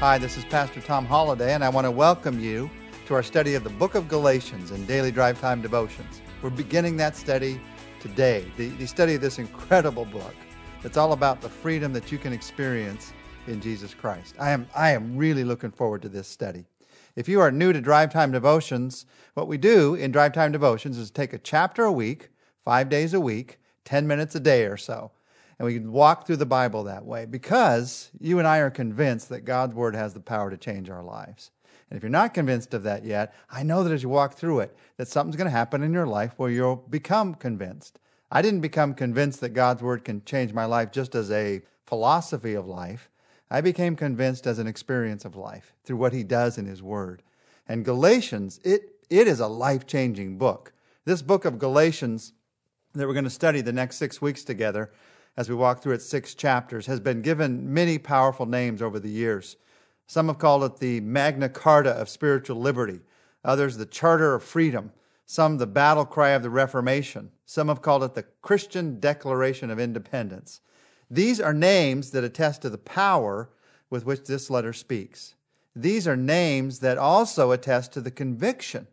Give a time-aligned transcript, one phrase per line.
[0.00, 2.70] Hi, this is Pastor Tom Holladay, and I want to welcome you
[3.04, 6.22] to our study of the book of Galatians in Daily Drive Time Devotions.
[6.40, 7.60] We're beginning that study
[8.00, 10.34] today, the, the study of this incredible book
[10.82, 13.12] that's all about the freedom that you can experience
[13.46, 14.36] in Jesus Christ.
[14.40, 16.64] I am, I am really looking forward to this study.
[17.14, 20.96] If you are new to Drive Time Devotions, what we do in Drive Time Devotions
[20.96, 22.30] is take a chapter a week,
[22.64, 25.10] five days a week, 10 minutes a day or so
[25.60, 29.28] and we can walk through the Bible that way because you and I are convinced
[29.28, 31.50] that God's Word has the power to change our lives.
[31.90, 34.60] And if you're not convinced of that yet, I know that as you walk through
[34.60, 37.98] it, that something's going to happen in your life where you'll become convinced.
[38.32, 42.54] I didn't become convinced that God's Word can change my life just as a philosophy
[42.54, 43.10] of life.
[43.50, 47.22] I became convinced as an experience of life through what He does in His Word.
[47.68, 50.72] And Galatians, it, it is a life changing book.
[51.04, 52.32] This book of Galatians
[52.94, 54.90] that we're going to study the next six weeks together
[55.36, 59.10] as we walk through its six chapters, has been given many powerful names over the
[59.10, 59.56] years.
[60.06, 63.00] Some have called it the Magna Carta of spiritual liberty,
[63.44, 64.92] others the Charter of freedom,
[65.24, 69.78] some the battle cry of the Reformation, some have called it the Christian Declaration of
[69.78, 70.60] Independence.
[71.08, 73.50] These are names that attest to the power
[73.88, 75.34] with which this letter speaks.
[75.74, 78.86] These are names that also attest to the conviction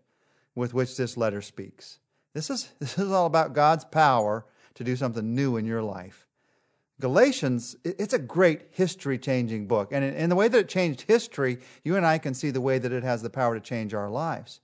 [0.53, 1.99] with which this letter speaks.
[2.33, 6.26] This is, this is all about God's power to do something new in your life.
[6.99, 9.89] Galatians, it's a great history changing book.
[9.91, 12.79] And in the way that it changed history, you and I can see the way
[12.79, 14.61] that it has the power to change our lives.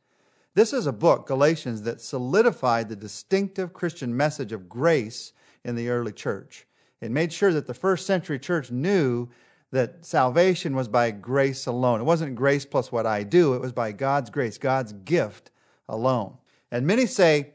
[0.55, 5.89] This is a book, Galatians, that solidified the distinctive Christian message of grace in the
[5.89, 6.65] early church.
[7.01, 9.29] It made sure that the first century church knew
[9.71, 11.99] that salvation was by grace alone.
[11.99, 15.51] It wasn't grace plus what I do, it was by God's grace, God's gift
[15.89, 16.37] alone.
[16.71, 17.53] And many say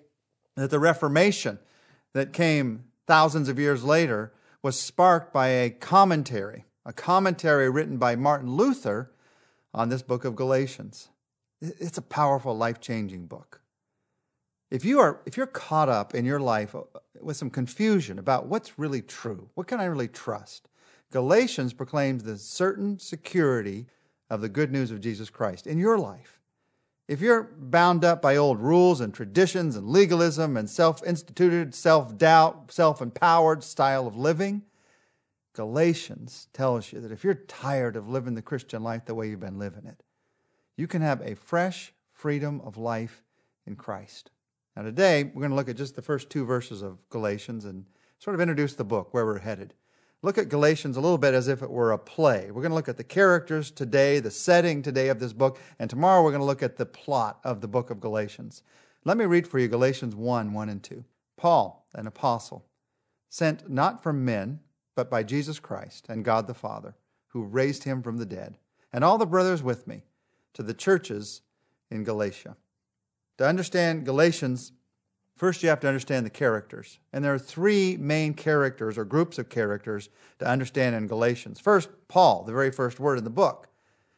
[0.57, 1.59] that the Reformation
[2.13, 4.33] that came thousands of years later
[4.63, 9.13] was sparked by a commentary, a commentary written by Martin Luther
[9.73, 11.09] on this book of Galatians.
[11.61, 13.61] It's a powerful, life changing book.
[14.71, 16.83] If, you are, if you're caught up in your life uh,
[17.21, 20.69] with some confusion about what's really true, what can I really trust?
[21.11, 23.87] Galatians proclaims the certain security
[24.29, 26.38] of the good news of Jesus Christ in your life.
[27.09, 32.19] If you're bound up by old rules and traditions and legalism and self instituted, self
[32.19, 34.63] doubt, self empowered style of living,
[35.55, 39.41] Galatians tells you that if you're tired of living the Christian life the way you've
[39.41, 40.03] been living it,
[40.77, 43.25] you can have a fresh freedom of life
[43.67, 44.31] in Christ.
[44.77, 47.87] Now, today, we're going to look at just the first two verses of Galatians and
[48.19, 49.73] sort of introduce the book, where we're headed
[50.23, 52.51] look at Galatians a little bit as if it were a play.
[52.51, 55.89] We're going to look at the characters today, the setting today of this book, and
[55.89, 58.63] tomorrow we're going to look at the plot of the book of Galatians.
[59.05, 61.05] Let me read for you Galatians 1 1 and 2.
[61.37, 62.67] Paul, an apostle,
[63.29, 64.61] sent not from men,
[64.97, 66.97] but by Jesus Christ and God the Father,
[67.29, 68.59] who raised him from the dead,
[68.93, 70.03] and all the brothers with me,
[70.55, 71.43] to the churches
[71.91, 72.57] in Galatia.
[73.39, 74.73] To understand Galatians,
[75.39, 76.99] First, you have to understand the characters.
[77.13, 80.09] And there are three main characters or groups of characters
[80.41, 81.61] to understand in Galatians.
[81.61, 83.69] First, Paul, the very first word in the book.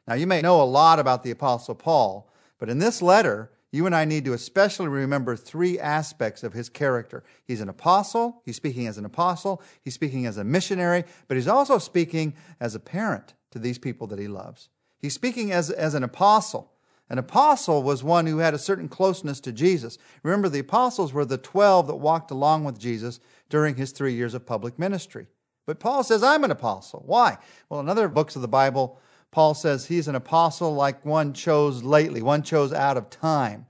[0.08, 3.84] Now, you may know a lot about the Apostle Paul, but in this letter, you
[3.84, 7.22] and I need to especially remember three aspects of his character.
[7.44, 11.47] He's an apostle, he's speaking as an apostle, he's speaking as a missionary, but he's
[11.47, 14.70] also speaking as a parent to these people that he loves.
[14.98, 16.72] He's speaking as, as an apostle.
[17.10, 19.98] An apostle was one who had a certain closeness to Jesus.
[20.22, 24.32] Remember, the apostles were the 12 that walked along with Jesus during his three years
[24.32, 25.26] of public ministry.
[25.66, 27.03] But Paul says, I'm an apostle.
[27.04, 27.37] Why?
[27.69, 29.00] Well, in other books of the Bible,
[29.32, 33.66] Paul says he's an apostle like one chose lately, one chose out of time.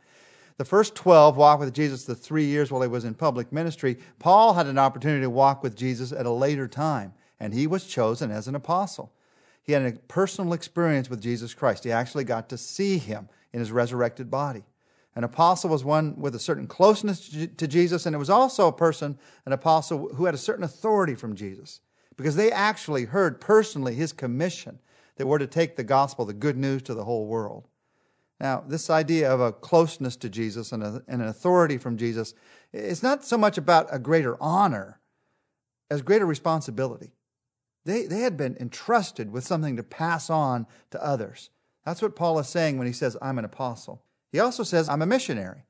[0.59, 3.97] The first 12 walked with Jesus the three years while he was in public ministry.
[4.19, 7.87] Paul had an opportunity to walk with Jesus at a later time, and he was
[7.87, 9.11] chosen as an apostle.
[9.63, 11.85] He had a personal experience with Jesus Christ.
[11.85, 14.65] He actually got to see him in his resurrected body.
[15.15, 18.73] An apostle was one with a certain closeness to Jesus, and it was also a
[18.73, 21.81] person, an apostle, who had a certain authority from Jesus
[22.17, 24.79] because they actually heard personally his commission
[25.17, 27.67] that we're to take the gospel, the good news, to the whole world.
[28.39, 32.35] Now, this idea of a closeness to Jesus and, a, and an authority from Jesus
[32.73, 35.01] is not so much about a greater honor
[35.91, 37.13] as greater responsibility.
[37.85, 41.51] They, they had been entrusted with something to pass on to others.
[41.85, 44.03] That's what Paul is saying when he says, I'm an apostle.
[44.33, 45.65] He also says, I'm a missionary.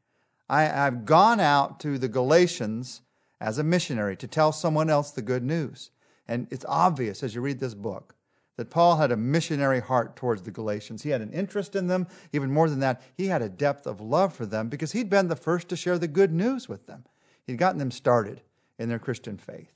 [0.49, 3.03] I, have gone out to the Galatians
[3.41, 5.91] as a missionary to tell someone else the good news.
[6.27, 8.15] And it's obvious as you read this book
[8.57, 11.03] that Paul had a missionary heart towards the Galatians.
[11.03, 12.07] He had an interest in them.
[12.33, 15.29] Even more than that, he had a depth of love for them because he'd been
[15.29, 17.05] the first to share the good news with them.
[17.47, 18.43] He'd gotten them started
[18.79, 19.73] in their Christian faith.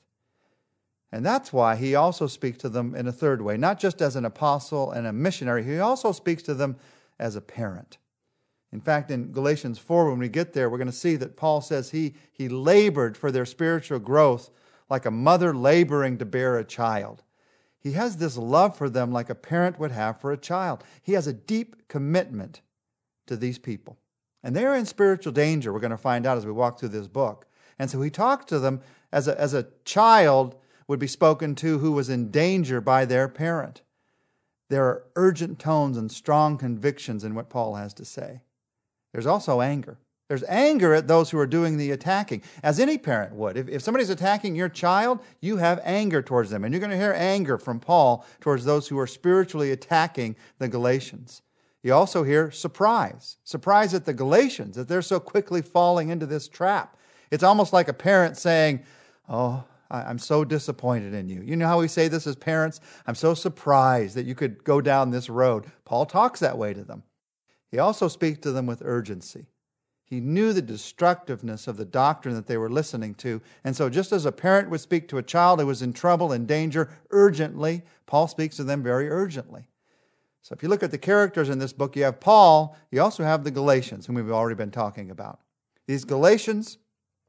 [1.12, 4.16] And that's why he also speaks to them in a third way, not just as
[4.16, 6.76] an apostle and a missionary, he also speaks to them
[7.18, 7.98] as a parent.
[8.72, 11.60] In fact, in Galatians 4, when we get there, we're going to see that Paul
[11.60, 14.50] says he, he labored for their spiritual growth
[14.90, 17.22] like a mother laboring to bear a child.
[17.78, 20.82] He has this love for them like a parent would have for a child.
[21.02, 22.62] He has a deep commitment
[23.26, 23.98] to these people.
[24.42, 27.06] And they're in spiritual danger, we're going to find out as we walk through this
[27.06, 27.46] book.
[27.78, 28.80] And so he talks to them
[29.12, 33.28] as a, as a child would be spoken to who was in danger by their
[33.28, 33.82] parent.
[34.68, 38.42] There are urgent tones and strong convictions in what Paul has to say.
[39.12, 39.98] There's also anger.
[40.28, 43.58] There's anger at those who are doing the attacking, as any parent would.
[43.58, 46.64] If, if somebody's attacking your child, you have anger towards them.
[46.64, 50.68] And you're going to hear anger from Paul towards those who are spiritually attacking the
[50.68, 51.42] Galatians.
[51.82, 56.48] You also hear surprise surprise at the Galatians that they're so quickly falling into this
[56.48, 56.96] trap.
[57.30, 58.82] It's almost like a parent saying,
[59.28, 59.64] Oh,
[60.02, 61.42] I'm so disappointed in you.
[61.42, 62.80] You know how we say this as parents?
[63.06, 65.66] I'm so surprised that you could go down this road.
[65.84, 67.02] Paul talks that way to them.
[67.70, 69.46] He also speaks to them with urgency.
[70.04, 73.40] He knew the destructiveness of the doctrine that they were listening to.
[73.64, 76.30] And so, just as a parent would speak to a child who was in trouble
[76.30, 79.68] and danger urgently, Paul speaks to them very urgently.
[80.42, 83.24] So, if you look at the characters in this book, you have Paul, you also
[83.24, 85.40] have the Galatians, whom we've already been talking about.
[85.86, 86.78] These Galatians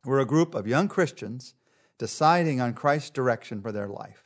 [0.04, 1.56] were a group of young Christians
[1.98, 4.24] deciding on Christ's direction for their life.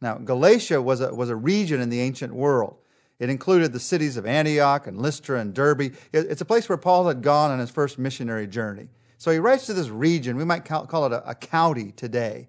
[0.00, 2.76] Now, Galatia was a, was a region in the ancient world.
[3.18, 5.94] It included the cities of Antioch and Lystra and Derbe.
[6.12, 8.88] It's a place where Paul had gone on his first missionary journey.
[9.18, 12.48] So he writes to this region, we might call it a, a county today.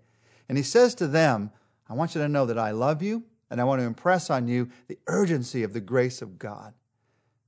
[0.50, 1.52] And he says to them,
[1.88, 4.48] I want you to know that I love you, and I want to impress on
[4.48, 6.74] you the urgency of the grace of God.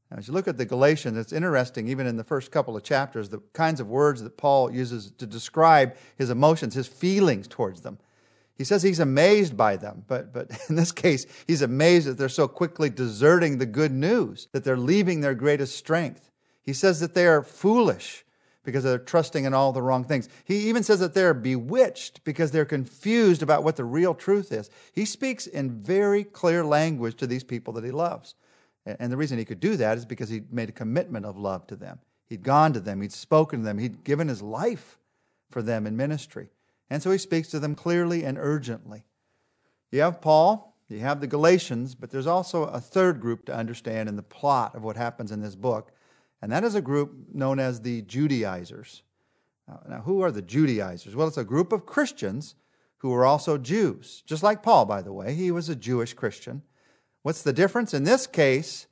[0.10, 2.84] Now, as you look at the Galatians, it's interesting, even in the first couple of
[2.84, 7.82] chapters, the kinds of words that Paul uses to describe his emotions, his feelings towards
[7.82, 7.98] them.
[8.56, 12.30] He says he's amazed by them, but, but in this case, he's amazed that they're
[12.30, 16.32] so quickly deserting the good news, that they're leaving their greatest strength.
[16.64, 18.26] He says that they are foolish
[18.64, 20.28] because they're trusting in all the wrong things.
[20.44, 24.70] He even says that they're bewitched because they're confused about what the real truth is.
[24.92, 28.36] He speaks in very clear language to these people that he loves.
[29.00, 31.68] And the reason he could do that is because he'd made a commitment of love
[31.68, 32.00] to them.
[32.28, 34.98] He'd gone to them, he'd spoken to them, he'd given his life
[35.50, 36.50] for them in ministry.
[36.90, 39.06] And so he speaks to them clearly and urgently.
[39.92, 44.08] You have Paul, you have the Galatians, but there's also a third group to understand
[44.08, 45.92] in the plot of what happens in this book,
[46.42, 49.04] and that is a group known as the Judaizers.
[49.68, 51.16] Now, now who are the Judaizers?
[51.16, 52.56] Well, it's a group of Christians
[52.98, 55.34] who were also Jews, just like Paul, by the way.
[55.34, 56.62] He was a Jewish Christian.
[57.28, 57.94] What's the difference?
[57.94, 58.88] In this case,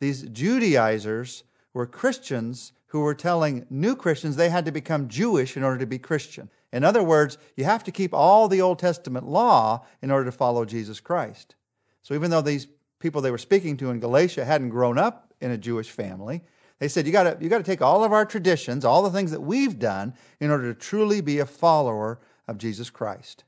[0.00, 5.62] these Judaizers were Christians who were telling new Christians they had to become Jewish in
[5.62, 6.50] order to be Christian.
[6.72, 10.32] In other words, you have to keep all the Old Testament law in order to
[10.32, 11.54] follow Jesus Christ.
[12.02, 12.66] So even though these
[12.98, 16.42] people they were speaking to in Galatia hadn't grown up in a Jewish family,
[16.80, 19.42] they said, you gotta you gotta take all of our traditions, all the things that
[19.42, 23.44] we've done, in order to truly be a follower of Jesus Christ.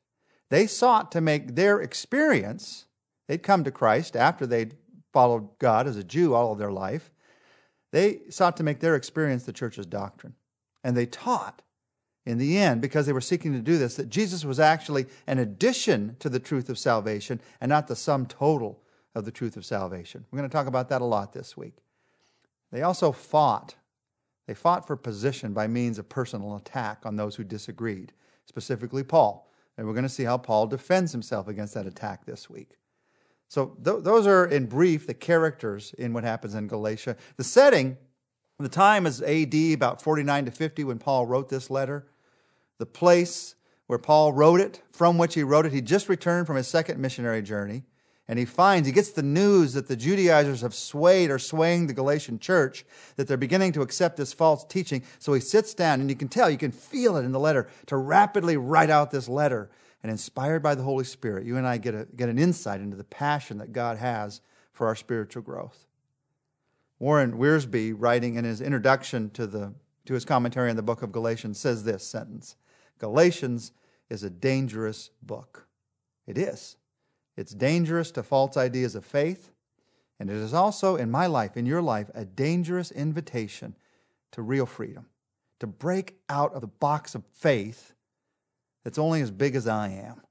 [0.50, 2.86] They sought to make their experience,
[3.30, 4.74] they'd come to Christ after they'd
[5.12, 7.12] followed God as a Jew all of their life.
[7.92, 10.34] They sought to make their experience the church's doctrine.
[10.82, 11.62] And they taught
[12.26, 15.38] in the end, because they were seeking to do this, that Jesus was actually an
[15.38, 18.82] addition to the truth of salvation and not the sum total
[19.14, 20.26] of the truth of salvation.
[20.32, 21.84] We're going to talk about that a lot this week.
[22.72, 23.76] They also fought.
[24.48, 28.12] They fought for position by means of personal attack on those who disagreed,
[28.46, 29.48] specifically Paul.
[29.78, 32.76] And we're going to see how Paul defends himself against that attack this week.
[33.50, 37.16] So, th- those are, in brief, the characters in what happens in Galatia.
[37.36, 37.96] The setting
[38.60, 42.06] the time is AD about 49 to 50 when Paul wrote this letter.
[42.78, 43.56] The place
[43.88, 47.00] where Paul wrote it, from which he wrote it, he just returned from his second
[47.00, 47.82] missionary journey.
[48.28, 51.92] And he finds, he gets the news that the Judaizers have swayed or swaying the
[51.92, 52.84] Galatian church,
[53.16, 55.02] that they're beginning to accept this false teaching.
[55.18, 57.68] So he sits down, and you can tell, you can feel it in the letter,
[57.86, 59.70] to rapidly write out this letter.
[60.02, 62.96] And inspired by the Holy Spirit, you and I get, a, get an insight into
[62.96, 64.40] the passion that God has
[64.72, 65.86] for our spiritual growth.
[66.98, 69.74] Warren Wiersbe, writing in his introduction to, the,
[70.06, 72.56] to his commentary on the book of Galatians, says this sentence
[72.98, 73.72] Galatians
[74.08, 75.66] is a dangerous book.
[76.26, 76.76] It is.
[77.36, 79.50] It's dangerous to false ideas of faith,
[80.18, 83.74] and it is also, in my life, in your life, a dangerous invitation
[84.32, 85.06] to real freedom,
[85.58, 87.94] to break out of the box of faith
[88.84, 90.22] that's only as big as I am,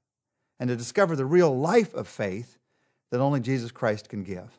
[0.58, 2.58] and to discover the real life of faith
[3.10, 4.58] that only Jesus Christ can give.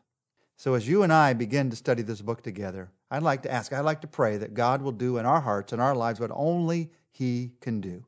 [0.58, 3.74] So, as you and I begin to study this book together, I'd like to ask,
[3.74, 6.32] I'd like to pray that God will do in our hearts and our lives what
[6.34, 8.06] only He can do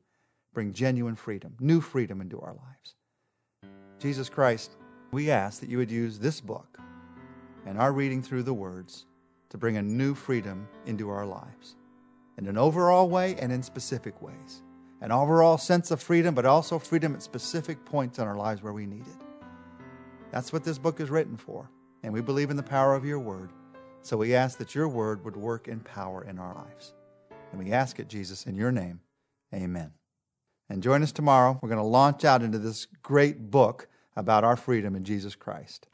[0.54, 2.96] bring genuine freedom, new freedom into our lives.
[4.00, 4.78] Jesus Christ,
[5.12, 6.78] we ask that you would use this book
[7.66, 9.06] and our reading through the words
[9.50, 11.76] to bring a new freedom into our lives
[12.38, 14.64] in an overall way and in specific ways.
[15.04, 18.72] An overall sense of freedom, but also freedom at specific points in our lives where
[18.72, 19.26] we need it.
[20.32, 21.70] That's what this book is written for.
[22.04, 23.52] And we believe in the power of your word.
[24.02, 26.94] So we ask that your word would work in power in our lives.
[27.52, 29.02] And we ask it, Jesus, in your name.
[29.54, 29.92] Amen.
[30.70, 31.60] And join us tomorrow.
[31.62, 35.86] We're going to launch out into this great book about our freedom in Jesus Christ.